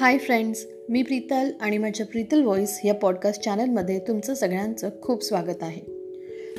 [0.00, 5.62] Hi friends मी प्रीतल आणि माझ्या Preetal voice या पॉडकास्ट चॅनलमध्ये तुमचं सगळ्यांचं खूप स्वागत
[5.62, 5.80] आहे.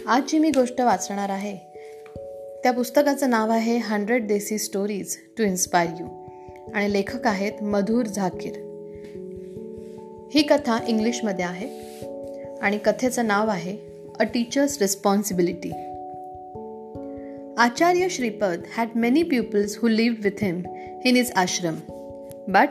[0.07, 1.55] आज जी मी गोष्ट वाचणार आहे
[2.64, 6.05] त्या पुस्तकाचं नाव आहे हंड्रेड देसी स्टोरीज टू इन्स्पायर यू
[6.73, 8.52] आणि लेखक आहेत मधुर झाकीर.
[10.34, 11.68] ही कथा इंग्लिशमध्ये आहे
[12.62, 13.78] आणि कथेचं नाव आहे
[14.20, 15.71] a teacher's responsibility.
[17.58, 20.61] Acharya Shripad had many peoples who live with him
[21.05, 21.75] in his ashram
[22.47, 22.69] but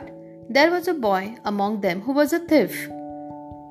[0.55, 2.89] There was a boy among them who was a thief.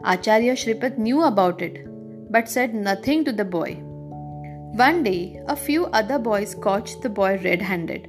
[0.02, 1.74] Acharya Shripad knew about it,
[2.32, 3.74] but said nothing to the boy.
[4.82, 8.08] One day, a few other boys caught the boy red handed.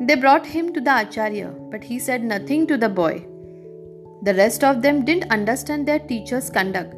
[0.00, 3.24] They brought him to the Acharya, but he said nothing to the boy.
[4.22, 6.92] The rest of them didn't understand their teacher's conduct,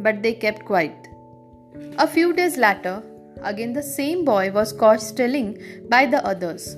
[0.00, 1.08] but they kept quiet.
[1.96, 3.02] A few days later,
[3.42, 5.56] again the same boy was caught stealing
[5.88, 6.76] by the others.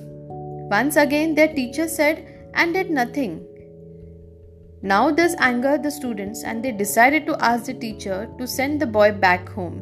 [0.71, 3.45] Once again, their teacher said and did nothing.
[4.81, 8.85] Now, this angered the students and they decided to ask the teacher to send the
[8.85, 9.81] boy back home.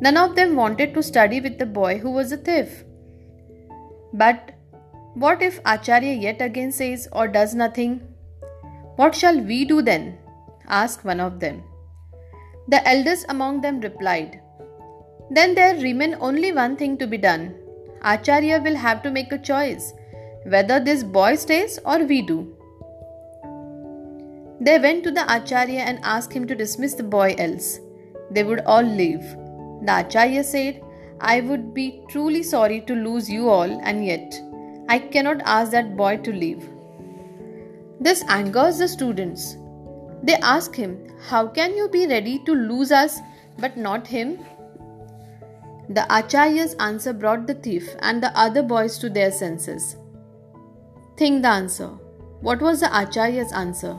[0.00, 2.84] None of them wanted to study with the boy who was a thief.
[4.12, 4.52] But
[5.14, 8.00] what if Acharya yet again says or does nothing?
[8.96, 10.18] What shall we do then?
[10.68, 11.62] asked one of them.
[12.68, 14.40] The eldest among them replied,
[15.30, 17.54] Then there remain only one thing to be done.
[18.02, 19.92] Acharya will have to make a choice
[20.44, 22.54] whether this boy stays or we do.
[24.60, 27.80] They went to the Acharya and asked him to dismiss the boy, else
[28.30, 29.22] they would all leave.
[29.82, 30.82] The Acharya said,
[31.20, 34.40] I would be truly sorry to lose you all, and yet
[34.88, 36.68] I cannot ask that boy to leave.
[38.00, 39.56] This angers the students.
[40.22, 43.18] They ask him, How can you be ready to lose us
[43.58, 44.38] but not him?
[45.88, 49.96] The Acharya's answer brought the thief and the other boys to their senses.
[51.18, 51.88] Think the answer.
[52.40, 53.98] What was the Acharya's answer?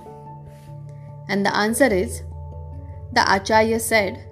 [1.27, 2.23] And the answer is
[3.11, 4.23] the Acharya said,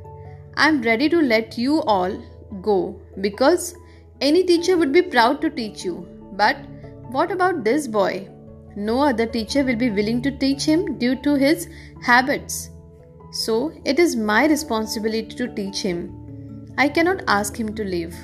[0.55, 2.17] I am ready to let you all
[2.61, 3.75] go because
[4.21, 6.07] any teacher would be proud to teach you.
[6.31, 6.55] But
[7.11, 8.29] what about this boy?
[8.77, 11.67] No other teacher will be willing to teach him due to his
[12.01, 12.69] habits.
[13.33, 16.73] So it is my responsibility to teach him.
[16.77, 18.15] I cannot ask him to leave.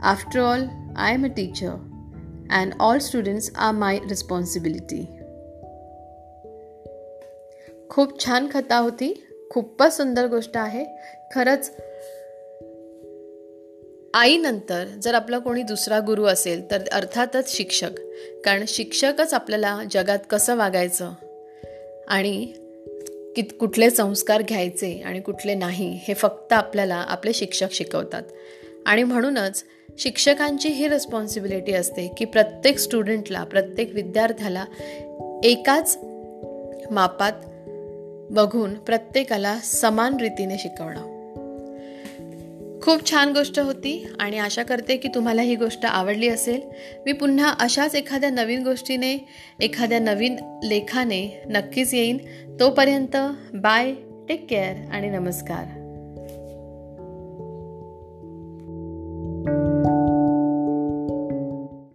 [0.00, 1.78] After all, I am a teacher
[2.52, 5.02] and all students are my responsibility.
[7.88, 9.24] खूप छान कथा होती.
[9.50, 10.84] खूपच सुंदर गोष्ट आहे.
[11.34, 11.72] खरंच
[14.14, 17.90] आईनंतर जर आपला कोणी दुसरा गुरु असेल तर अर्थातच शिक्षक.
[18.44, 21.12] कारण शिक्षकच आपल्याला जगात कसं वागायचं?
[22.08, 22.52] आणि
[23.36, 28.22] कित कुठले संस्कार घ्यायचे आणि कुठले नाही हे फक्त आपल्याला आपले शिक्षक शिकवतात.
[28.88, 29.64] आणि म्हणूनच
[29.98, 34.64] शिक्षकांची ही रिस्पॉन्सिबिलिटी असते की प्रत्येक स्टुडंटला प्रत्येक विद्यार्थ्याला
[35.44, 35.98] एकाच
[36.90, 37.32] मापात
[38.32, 41.18] बघून प्रत्येकाला समान रीतीने शिकवणं.
[42.82, 46.60] खूप छान गोष्ट होती आणि आशा करते की तुम्हाला ही गोष्ट आवडली असेल.
[47.06, 49.28] मी पुन्हा अशाच एखाद्या नवीन गोष्टीने
[49.60, 52.18] एखाद्या नवीन लेखाने नक्कीच येईन.
[52.60, 53.16] तोपर्यंत
[53.54, 53.92] बाय
[54.28, 55.87] टेक केअर आणि नमस्कार.